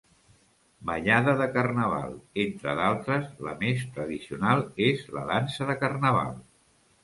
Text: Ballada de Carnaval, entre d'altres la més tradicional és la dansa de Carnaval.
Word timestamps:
Ballada 0.89 1.35
de 1.41 1.47
Carnaval, 1.57 2.15
entre 2.45 2.75
d'altres 2.81 3.29
la 3.51 3.55
més 3.61 3.87
tradicional 3.99 4.67
és 4.89 5.07
la 5.19 5.29
dansa 5.35 5.73
de 5.73 5.81
Carnaval. 5.87 6.39